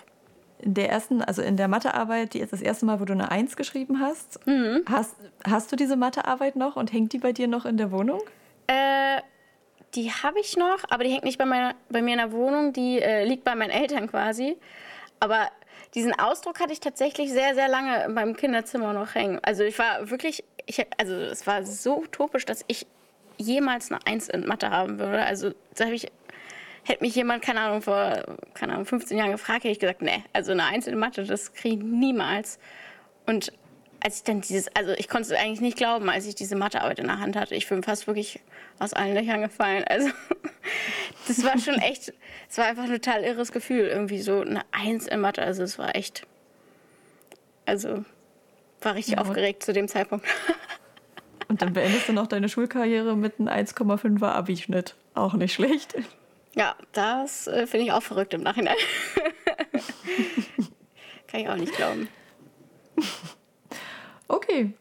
In 0.61 0.73
der 0.73 0.89
ersten, 0.89 1.21
also 1.21 1.41
in 1.41 1.55
der 1.55 1.67
Mathearbeit, 1.67 2.33
die 2.33 2.39
ist 2.39 2.51
das 2.51 2.61
erste 2.61 2.85
Mal, 2.85 2.99
wo 2.99 3.05
du 3.05 3.13
eine 3.13 3.31
Eins 3.31 3.55
geschrieben 3.55 4.01
hast. 4.01 4.45
Mhm. 4.45 4.83
Hast, 4.89 5.15
hast 5.47 5.71
du 5.71 5.75
diese 5.75 5.95
Mathearbeit 5.95 6.55
noch 6.55 6.75
und 6.75 6.91
hängt 6.91 7.13
die 7.13 7.19
bei 7.19 7.31
dir 7.31 7.47
noch 7.47 7.65
in 7.65 7.77
der 7.77 7.91
Wohnung? 7.91 8.21
Äh, 8.67 9.21
die 9.95 10.11
habe 10.11 10.39
ich 10.39 10.57
noch, 10.57 10.79
aber 10.89 11.03
die 11.03 11.11
hängt 11.11 11.23
nicht 11.23 11.37
bei, 11.37 11.45
meiner, 11.45 11.75
bei 11.89 12.01
mir 12.01 12.11
in 12.11 12.19
der 12.19 12.31
Wohnung, 12.31 12.73
die 12.73 12.99
äh, 13.01 13.25
liegt 13.25 13.43
bei 13.43 13.55
meinen 13.55 13.71
Eltern 13.71 14.07
quasi. 14.07 14.57
Aber 15.19 15.47
diesen 15.95 16.17
Ausdruck 16.17 16.59
hatte 16.59 16.73
ich 16.73 16.79
tatsächlich 16.79 17.31
sehr, 17.31 17.55
sehr 17.55 17.67
lange 17.67 18.03
in 18.05 18.13
meinem 18.13 18.35
Kinderzimmer 18.35 18.93
noch 18.93 19.15
hängen. 19.15 19.39
Also 19.41 19.63
ich 19.63 19.79
war 19.79 20.09
wirklich, 20.09 20.43
ich, 20.65 20.85
also 20.97 21.13
es 21.15 21.47
war 21.47 21.63
so 21.65 21.99
utopisch, 21.99 22.45
dass 22.45 22.63
ich 22.67 22.85
jemals 23.39 23.91
eine 23.91 24.05
Eins 24.05 24.29
in 24.29 24.45
Mathe 24.45 24.69
haben 24.69 24.99
würde. 24.99 25.23
Also 25.23 25.51
da 25.75 25.85
habe 25.85 25.95
ich, 25.95 26.11
hätte 26.83 27.03
mich 27.03 27.15
jemand, 27.15 27.41
keine 27.41 27.61
Ahnung, 27.61 27.81
vor 27.81 28.23
keine 28.53 28.73
Ahnung, 28.73 28.85
15 28.85 29.17
Jahren 29.17 29.31
gefragt, 29.31 29.63
hätte 29.63 29.69
ich 29.69 29.79
gesagt, 29.79 30.01
nee, 30.01 30.23
also 30.33 30.51
eine 30.51 30.65
Eins 30.65 30.87
in 30.87 30.97
Mathe, 30.97 31.23
das 31.23 31.53
kriege 31.53 31.75
ich 31.75 31.81
niemals. 31.81 32.59
Und 33.25 33.51
als 34.01 34.17
ich 34.17 34.23
dann 34.23 34.41
dieses, 34.41 34.73
also 34.75 34.91
ich 34.93 35.09
konnte 35.09 35.33
es 35.33 35.39
eigentlich 35.39 35.61
nicht 35.61 35.77
glauben, 35.77 36.09
als 36.09 36.25
ich 36.25 36.35
diese 36.35 36.55
Mathearbeit 36.55 36.99
in 36.99 37.07
der 37.07 37.19
Hand 37.19 37.35
hatte. 37.35 37.55
Ich 37.55 37.67
bin 37.67 37.83
fast 37.83 38.07
wirklich 38.07 38.39
aus 38.79 38.93
allen 38.93 39.13
Löchern 39.13 39.41
gefallen. 39.41 39.83
Also 39.83 40.09
das 41.27 41.43
war 41.43 41.57
schon 41.59 41.75
echt, 41.75 42.13
es 42.49 42.57
war 42.57 42.65
einfach 42.65 42.83
ein 42.83 42.91
total 42.91 43.23
irres 43.23 43.51
Gefühl, 43.51 43.87
irgendwie 43.87 44.21
so 44.21 44.41
eine 44.41 44.61
Eins 44.71 45.07
in 45.07 45.19
Mathe. 45.19 45.41
Also 45.41 45.63
es 45.63 45.77
war 45.77 45.95
echt, 45.95 46.25
also 47.65 48.05
war 48.81 48.95
richtig 48.95 49.15
ja. 49.15 49.21
aufgeregt 49.21 49.63
zu 49.63 49.73
dem 49.73 49.87
Zeitpunkt. 49.87 50.25
Und 51.49 51.61
dann 51.61 51.73
beendest 51.73 52.07
du 52.07 52.13
noch 52.13 52.27
deine 52.27 52.47
Schulkarriere 52.47 53.17
mit 53.17 53.39
einem 53.39 53.49
1,5er 53.49 54.27
Abischnitt. 54.27 54.95
Auch 55.15 55.33
nicht 55.33 55.53
schlecht. 55.53 55.95
Ja, 56.55 56.75
das 56.93 57.47
äh, 57.47 57.67
finde 57.67 57.87
ich 57.87 57.91
auch 57.91 58.03
verrückt 58.03 58.33
im 58.33 58.43
Nachhinein. 58.43 58.77
Kann 61.27 61.41
ich 61.41 61.49
auch 61.49 61.57
nicht 61.57 61.75
glauben. 61.75 62.07
Okay, 64.27 64.73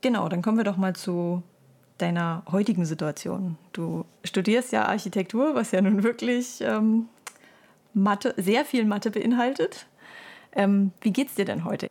genau, 0.00 0.28
dann 0.28 0.42
kommen 0.42 0.56
wir 0.56 0.64
doch 0.64 0.76
mal 0.76 0.94
zu 0.94 1.42
deiner 1.98 2.42
heutigen 2.50 2.84
Situation. 2.84 3.56
Du 3.72 4.04
studierst 4.24 4.72
ja 4.72 4.86
Architektur, 4.86 5.54
was 5.54 5.70
ja 5.70 5.80
nun 5.80 6.02
wirklich 6.02 6.60
ähm, 6.60 7.08
Mathe, 7.94 8.34
sehr 8.36 8.64
viel 8.64 8.84
Mathe 8.84 9.10
beinhaltet. 9.10 9.86
Ähm, 10.52 10.92
wie 11.02 11.12
geht's 11.12 11.34
dir 11.34 11.44
denn 11.44 11.64
heute? 11.64 11.88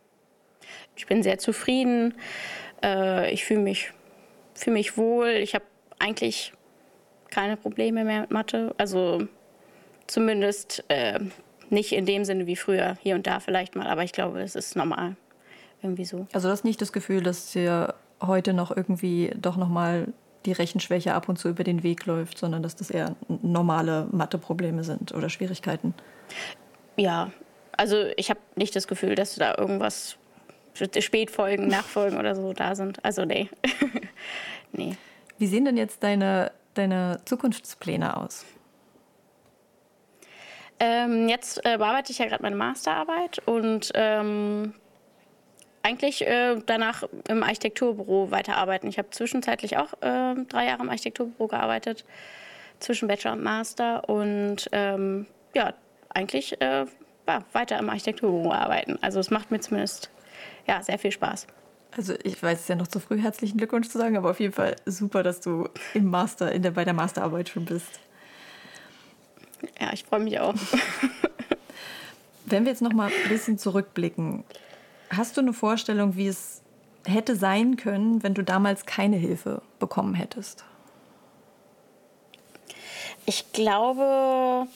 Ich 0.96 1.06
bin 1.06 1.22
sehr 1.22 1.38
zufrieden. 1.38 2.14
Äh, 2.82 3.32
ich 3.32 3.44
fühle 3.44 3.60
mich, 3.60 3.92
fühl 4.60 4.72
mich 4.72 4.96
wohl. 4.96 5.28
Ich 5.28 5.54
habe 5.54 5.64
eigentlich 5.98 6.52
keine 7.30 7.56
Probleme 7.56 8.04
mehr 8.04 8.22
mit 8.22 8.30
Mathe. 8.30 8.74
Also 8.78 9.26
zumindest 10.06 10.84
äh, 10.88 11.18
nicht 11.70 11.92
in 11.92 12.04
dem 12.04 12.24
Sinne 12.24 12.46
wie 12.46 12.56
früher, 12.56 12.96
hier 13.00 13.14
und 13.14 13.26
da 13.26 13.40
vielleicht 13.40 13.76
mal, 13.76 13.86
aber 13.86 14.02
ich 14.02 14.12
glaube, 14.12 14.40
es 14.40 14.54
ist 14.54 14.76
normal 14.76 15.16
irgendwie 15.82 16.04
so. 16.04 16.26
Also 16.32 16.48
du 16.48 16.52
hast 16.52 16.64
nicht 16.64 16.80
das 16.80 16.92
Gefühl, 16.92 17.22
dass 17.22 17.52
dir 17.52 17.94
heute 18.20 18.52
noch 18.52 18.76
irgendwie 18.76 19.32
doch 19.40 19.56
nochmal 19.56 20.12
die 20.46 20.52
Rechenschwäche 20.52 21.14
ab 21.14 21.28
und 21.28 21.38
zu 21.38 21.48
über 21.48 21.64
den 21.64 21.82
Weg 21.82 22.06
läuft, 22.06 22.38
sondern 22.38 22.62
dass 22.62 22.76
das 22.76 22.90
eher 22.90 23.14
normale 23.28 24.08
Matheprobleme 24.10 24.84
sind 24.84 25.14
oder 25.14 25.28
Schwierigkeiten? 25.28 25.94
Ja, 26.96 27.30
also 27.76 28.06
ich 28.16 28.30
habe 28.30 28.40
nicht 28.56 28.74
das 28.74 28.88
Gefühl, 28.88 29.14
dass 29.14 29.36
da 29.36 29.56
irgendwas 29.56 30.16
Spätfolgen, 30.74 31.68
Nachfolgen 31.68 32.18
oder 32.18 32.34
so 32.34 32.52
da 32.52 32.74
sind. 32.74 33.04
Also 33.04 33.24
nee. 33.24 33.48
nee. 34.72 34.96
Wie 35.38 35.46
sehen 35.46 35.64
denn 35.64 35.76
jetzt 35.76 36.02
deine, 36.02 36.52
deine 36.74 37.20
Zukunftspläne 37.24 38.16
aus? 38.16 38.44
Ähm, 40.78 41.28
jetzt 41.28 41.64
äh, 41.64 41.76
bearbeite 41.76 42.10
ich 42.10 42.18
ja 42.18 42.26
gerade 42.26 42.42
meine 42.42 42.56
Masterarbeit 42.56 43.38
und 43.46 43.90
ähm, 43.94 44.72
eigentlich 45.82 46.26
äh, 46.26 46.56
danach 46.64 47.04
im 47.28 47.42
Architekturbüro 47.42 48.30
weiterarbeiten. 48.30 48.88
Ich 48.88 48.98
habe 48.98 49.10
zwischenzeitlich 49.10 49.76
auch 49.76 49.92
äh, 50.00 50.34
drei 50.48 50.66
Jahre 50.66 50.82
im 50.82 50.88
Architekturbüro 50.88 51.48
gearbeitet, 51.48 52.04
zwischen 52.80 53.08
Bachelor 53.08 53.34
und 53.34 53.42
Master. 53.42 54.08
Und 54.08 54.68
ähm, 54.72 55.26
ja, 55.54 55.74
eigentlich 56.08 56.60
äh, 56.60 56.86
ja, 57.26 57.44
weiter 57.52 57.78
im 57.78 57.88
Architekturbüro 57.88 58.52
arbeiten. 58.52 58.98
Also 59.02 59.20
es 59.20 59.30
macht 59.30 59.50
mir 59.50 59.60
zumindest 59.60 60.10
ja, 60.70 60.82
sehr 60.82 60.98
viel 60.98 61.12
Spaß. 61.12 61.46
Also 61.96 62.14
ich 62.22 62.40
weiß 62.40 62.60
es 62.60 62.68
ja 62.68 62.76
noch 62.76 62.86
zu 62.86 63.00
früh, 63.00 63.20
herzlichen 63.20 63.58
Glückwunsch 63.58 63.88
zu 63.88 63.98
sagen, 63.98 64.16
aber 64.16 64.30
auf 64.30 64.40
jeden 64.40 64.52
Fall 64.52 64.76
super, 64.86 65.22
dass 65.22 65.40
du 65.40 65.68
im 65.94 66.06
Master, 66.06 66.52
in 66.52 66.62
der, 66.62 66.70
bei 66.70 66.84
der 66.84 66.94
Masterarbeit 66.94 67.48
schon 67.48 67.64
bist. 67.64 67.98
Ja, 69.80 69.92
ich 69.92 70.04
freue 70.04 70.20
mich 70.20 70.38
auch. 70.38 70.54
Wenn 72.46 72.64
wir 72.64 72.72
jetzt 72.72 72.82
noch 72.82 72.92
mal 72.92 73.08
ein 73.08 73.28
bisschen 73.28 73.58
zurückblicken, 73.58 74.44
Hast 75.10 75.36
du 75.36 75.40
eine 75.40 75.52
Vorstellung, 75.52 76.14
wie 76.16 76.28
es 76.28 76.62
hätte 77.04 77.34
sein 77.34 77.76
können, 77.76 78.22
wenn 78.22 78.34
du 78.34 78.44
damals 78.44 78.86
keine 78.86 79.16
Hilfe 79.16 79.60
bekommen 79.80 80.14
hättest? 80.14 80.64
Ich 83.26 83.52
glaube, 83.52 84.68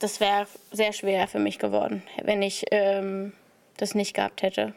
das 0.00 0.20
wäre 0.20 0.46
sehr 0.70 0.92
schwer 0.92 1.28
für 1.28 1.38
mich 1.38 1.58
geworden, 1.58 2.02
wenn 2.22 2.42
ich 2.42 2.66
ähm, 2.70 3.32
das 3.78 3.94
nicht 3.94 4.14
gehabt 4.14 4.42
hätte. 4.42 4.74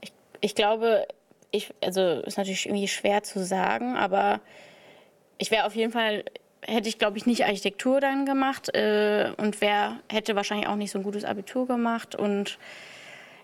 Ich, 0.00 0.12
ich 0.40 0.54
glaube, 0.54 1.06
ich, 1.50 1.72
also 1.82 2.20
ist 2.20 2.36
natürlich 2.36 2.66
irgendwie 2.66 2.88
schwer 2.88 3.22
zu 3.22 3.44
sagen, 3.44 3.96
aber 3.96 4.40
ich 5.38 5.50
wäre 5.50 5.64
auf 5.64 5.74
jeden 5.74 5.92
Fall, 5.92 6.24
hätte 6.62 6.88
ich 6.88 6.98
glaube 6.98 7.16
ich 7.16 7.26
nicht 7.26 7.44
Architektur 7.44 8.00
dann 8.00 8.26
gemacht 8.26 8.74
äh, 8.74 9.32
und 9.36 9.60
wer 9.60 10.00
hätte 10.10 10.36
wahrscheinlich 10.36 10.68
auch 10.68 10.76
nicht 10.76 10.90
so 10.90 10.98
ein 10.98 11.04
gutes 11.04 11.24
Abitur 11.24 11.66
gemacht 11.66 12.14
und 12.14 12.58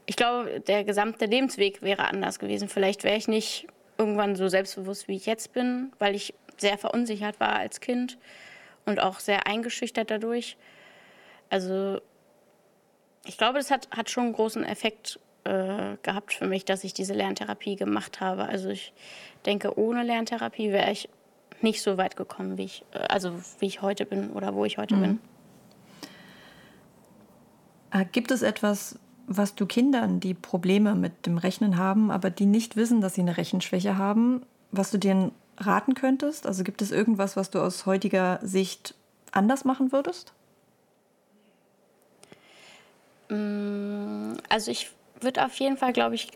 ich 0.06 0.16
glaube, 0.16 0.60
der 0.60 0.82
gesamte 0.82 1.26
Lebensweg 1.26 1.82
wäre 1.82 2.04
anders 2.04 2.40
gewesen. 2.40 2.68
Vielleicht 2.68 3.04
wäre 3.04 3.16
ich 3.16 3.28
nicht 3.28 3.68
irgendwann 3.96 4.34
so 4.34 4.48
selbstbewusst, 4.48 5.06
wie 5.06 5.14
ich 5.14 5.26
jetzt 5.26 5.52
bin, 5.52 5.92
weil 6.00 6.16
ich 6.16 6.34
sehr 6.56 6.78
verunsichert 6.78 7.38
war 7.38 7.54
als 7.54 7.80
Kind 7.80 8.18
und 8.86 8.98
auch 8.98 9.20
sehr 9.20 9.46
eingeschüchtert 9.46 10.10
dadurch. 10.10 10.56
Also 11.48 12.00
ich 13.24 13.38
glaube, 13.38 13.58
das 13.58 13.70
hat, 13.70 13.88
hat 13.90 14.10
schon 14.10 14.24
einen 14.24 14.32
großen 14.32 14.64
Effekt 14.64 15.20
äh, 15.44 15.96
gehabt 16.02 16.32
für 16.32 16.46
mich, 16.46 16.64
dass 16.64 16.84
ich 16.84 16.94
diese 16.94 17.14
Lerntherapie 17.14 17.76
gemacht 17.76 18.20
habe. 18.20 18.44
Also 18.44 18.68
ich 18.70 18.92
denke, 19.46 19.78
ohne 19.78 20.02
Lerntherapie 20.02 20.70
wäre 20.70 20.90
ich 20.90 21.08
nicht 21.62 21.82
so 21.82 21.96
weit 21.96 22.16
gekommen, 22.16 22.56
wie 22.58 22.64
ich, 22.64 22.84
äh, 22.92 22.98
also 22.98 23.32
wie 23.58 23.66
ich 23.66 23.82
heute 23.82 24.06
bin 24.06 24.30
oder 24.30 24.54
wo 24.54 24.64
ich 24.64 24.78
heute 24.78 24.96
mhm. 24.96 25.00
bin. 25.00 25.20
Äh, 27.92 28.04
gibt 28.10 28.30
es 28.30 28.42
etwas, 28.42 28.98
was 29.26 29.54
du 29.54 29.66
Kindern, 29.66 30.20
die 30.20 30.34
Probleme 30.34 30.94
mit 30.94 31.26
dem 31.26 31.38
Rechnen 31.38 31.76
haben, 31.76 32.10
aber 32.10 32.30
die 32.30 32.46
nicht 32.46 32.76
wissen, 32.76 33.00
dass 33.00 33.14
sie 33.14 33.20
eine 33.20 33.36
Rechenschwäche 33.36 33.96
haben, 33.96 34.42
was 34.72 34.90
du 34.90 34.98
denen 34.98 35.32
raten 35.58 35.94
könntest? 35.94 36.46
Also 36.46 36.64
gibt 36.64 36.82
es 36.82 36.90
irgendwas, 36.90 37.36
was 37.36 37.50
du 37.50 37.60
aus 37.60 37.86
heutiger 37.86 38.40
Sicht 38.42 38.94
anders 39.30 39.64
machen 39.64 39.92
würdest? 39.92 40.32
Mm, 43.30 44.34
also 44.48 44.70
ich 44.70 44.90
würde 45.20 45.44
auf 45.44 45.54
jeden 45.56 45.76
Fall, 45.76 45.92
glaube 45.92 46.14
ich, 46.14 46.28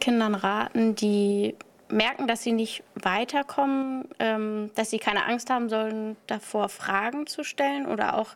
Kindern 0.00 0.34
raten, 0.34 0.94
die 0.94 1.56
merken, 1.88 2.26
dass 2.26 2.42
sie 2.42 2.52
nicht 2.52 2.82
weiterkommen, 2.94 4.08
ähm, 4.18 4.70
dass 4.74 4.90
sie 4.90 4.98
keine 4.98 5.26
Angst 5.26 5.50
haben 5.50 5.68
sollen, 5.68 6.16
davor 6.26 6.68
Fragen 6.68 7.26
zu 7.26 7.44
stellen 7.44 7.86
oder 7.86 8.18
auch 8.18 8.30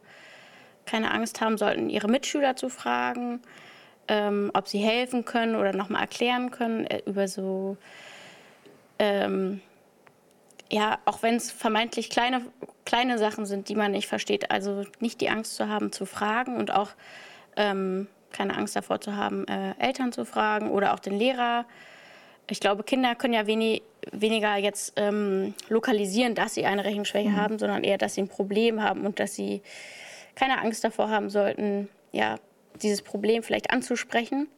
keine 0.86 1.10
Angst 1.10 1.40
haben 1.40 1.58
sollten, 1.58 1.90
ihre 1.90 2.08
Mitschüler 2.08 2.56
zu 2.56 2.68
fragen 2.68 3.40
ähm, 4.08 4.50
ob 4.54 4.66
sie 4.66 4.78
helfen 4.78 5.24
können 5.24 5.54
oder 5.54 5.72
nochmal 5.72 6.00
erklären 6.02 6.50
können 6.50 6.86
äh, 6.86 7.02
über 7.04 7.28
so, 7.28 7.76
ähm, 8.98 9.60
ja, 10.70 10.98
auch 11.04 11.22
wenn 11.22 11.36
es 11.36 11.50
vermeintlich 11.50 12.10
kleine, 12.10 12.42
kleine 12.84 13.18
Sachen 13.18 13.46
sind, 13.46 13.68
die 13.68 13.74
man 13.74 13.92
nicht 13.92 14.08
versteht. 14.08 14.50
Also 14.50 14.84
nicht 14.98 15.20
die 15.20 15.28
Angst 15.28 15.54
zu 15.54 15.68
haben, 15.68 15.92
zu 15.92 16.06
fragen 16.06 16.56
und 16.56 16.70
auch 16.70 16.90
ähm, 17.58 18.08
keine 18.32 18.56
Angst 18.56 18.76
davor 18.76 19.00
zu 19.00 19.16
haben, 19.16 19.46
äh, 19.48 19.74
Eltern 19.78 20.12
zu 20.12 20.24
fragen 20.24 20.70
oder 20.70 20.94
auch 20.94 20.98
den 20.98 21.18
Lehrer. 21.18 21.66
Ich 22.50 22.60
glaube, 22.60 22.82
Kinder 22.82 23.14
können 23.14 23.34
ja 23.34 23.46
wenig, 23.46 23.82
weniger 24.12 24.56
jetzt 24.56 24.94
ähm, 24.96 25.54
lokalisieren, 25.68 26.34
dass 26.34 26.54
sie 26.54 26.64
eine 26.64 26.84
Rechenschwäche 26.84 27.30
mhm. 27.30 27.36
haben, 27.36 27.58
sondern 27.58 27.84
eher, 27.84 27.98
dass 27.98 28.14
sie 28.14 28.22
ein 28.22 28.28
Problem 28.28 28.82
haben 28.82 29.04
und 29.04 29.20
dass 29.20 29.34
sie 29.34 29.62
keine 30.34 30.58
Angst 30.60 30.84
davor 30.84 31.10
haben 31.10 31.30
sollten, 31.30 31.88
ja, 32.12 32.36
dieses 32.80 33.02
Problem 33.02 33.42
vielleicht 33.42 33.70
anzusprechen. 33.70 34.48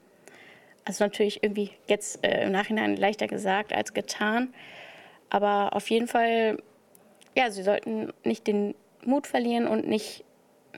Also 0.85 1.04
natürlich 1.04 1.42
irgendwie 1.42 1.71
jetzt 1.88 2.25
äh, 2.25 2.45
im 2.45 2.52
Nachhinein 2.52 2.97
leichter 2.97 3.26
gesagt 3.26 3.73
als 3.73 3.95
getan. 3.95 4.52
Aber 5.30 5.75
auf 5.75 5.88
jeden 5.90 6.09
Fall, 6.09 6.59
ja, 7.37 7.50
sie 7.50 7.62
sollten 7.62 8.12
nicht 8.25 8.47
den 8.47 8.75
Mut 9.04 9.26
verlieren 9.26 9.66
und 9.66 9.87
nicht, 9.87 10.25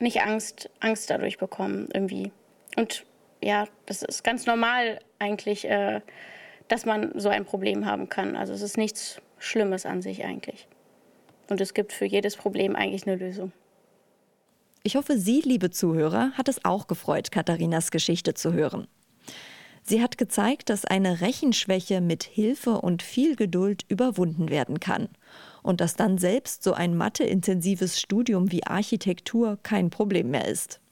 nicht 0.01 0.23
Angst, 0.23 0.71
Angst 0.81 1.11
dadurch 1.11 1.39
bekommen 1.39 1.89
irgendwie. 1.93 2.33
Und 2.77 3.05
ja, 3.43 3.67
das 3.87 4.03
ist 4.03 4.25
ganz 4.25 4.47
normal 4.47 5.01
eigentlich, 5.19 5.69
äh, 5.69 6.01
dass 6.69 6.87
man 6.87 7.13
so 7.19 7.29
ein 7.29 7.45
Problem 7.45 7.87
haben 7.87 8.09
kann. 8.09 8.37
Also 8.37 8.53
es 8.53 8.63
ist 8.63 8.79
nichts 8.79 9.21
Schlimmes 9.39 9.87
an 9.87 10.03
sich 10.03 10.25
eigentlich. 10.25 10.67
Und 11.49 11.61
es 11.61 11.75
gibt 11.75 11.93
für 11.93 12.07
jedes 12.07 12.37
Problem 12.37 12.77
eigentlich 12.77 13.07
eine 13.07 13.17
Lösung. 13.17 13.53
Ich 14.85 14.97
hoffe, 14.97 15.19
Sie, 15.19 15.41
liebe 15.41 15.71
Zuhörer, 15.71 16.33
hat 16.33 16.49
es 16.49 16.65
auch 16.65 16.87
gefreut, 16.87 17.31
Katharinas 17.31 17.91
Geschichte 17.91 18.35
zu 18.35 18.53
hören. 18.53 18.89
Sie 19.85 20.01
hat 20.01 20.17
gezeigt, 20.17 20.71
dass 20.71 20.85
eine 20.85 21.21
Rechenschwäche 21.21 22.01
mit 22.01 22.23
Hilfe 22.23 22.81
und 22.81 23.03
viel 23.03 23.37
Geduld 23.37 23.85
überwunden 23.89 24.49
werden 24.49 24.81
kann 24.81 25.09
und 25.63 25.81
dass 25.81 25.95
dann 25.95 26.19
selbst 26.19 26.63
so 26.63 26.73
ein 26.73 26.97
matheintensives 26.97 28.01
Studium 28.01 28.53
wie 28.53 28.65
Architektur 28.65 29.59
kein 29.63 29.91
Problem 29.91 30.31
mehr 30.31 30.49
ist. 30.49 30.83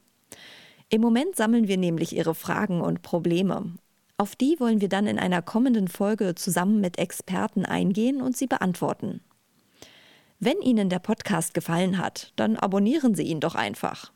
Im 0.89 1.01
Moment 1.03 1.37
sammeln 1.37 1.69
wir 1.69 1.77
nämlich 1.77 2.17
Ihre 2.17 2.35
Fragen 2.35 2.81
und 2.81 3.03
Probleme. 3.03 3.75
Auf 4.17 4.35
die 4.35 4.59
wollen 4.59 4.81
wir 4.81 4.89
dann 4.89 5.07
in 5.07 5.19
einer 5.19 5.43
kommenden 5.43 5.89
Folge 5.89 6.35
zusammen 6.35 6.81
mit 6.81 6.99
Experten 6.99 7.67
eingehen 7.67 8.23
und 8.23 8.35
sie 8.37 8.47
beantworten. 8.47 9.21
Wenn 10.39 10.63
Ihnen 10.63 10.89
der 10.89 11.01
Podcast 11.01 11.53
gefallen 11.53 11.99
hat, 11.99 12.33
dann 12.37 12.57
abonnieren 12.57 13.15
Sie 13.15 13.25
ihn 13.25 13.41
doch 13.41 13.55
einfach. 13.55 14.11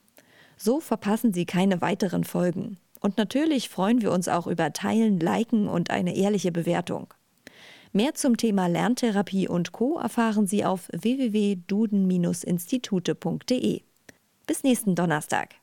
So 0.57 0.81
verpassen 0.81 1.33
Sie 1.33 1.47
keine 1.47 1.81
weiteren 1.81 2.25
Folgen. 2.25 2.79
Und 3.01 3.17
natürlich 3.19 3.69
freuen 3.69 4.01
wir 4.01 4.13
uns 4.13 4.29
auch 4.29 4.47
über 4.47 4.73
Teilen, 4.73 5.19
Liken 5.21 5.69
und 5.69 5.91
eine 5.91 6.17
ehrliche 6.17 6.53
Bewertung. 6.53 7.13
Mehr 7.93 8.15
zum 8.15 8.37
Thema 8.37 8.67
Lerntherapie 8.67 9.47
und 9.47 9.73
Co. 9.73 9.99
erfahren 9.99 10.47
Sie 10.47 10.65
auf 10.65 10.89
www.duden-institute.de. 10.93 13.83
Bis 14.47 14.65
nächsten 14.65 14.95
Donnerstag. 14.95 15.55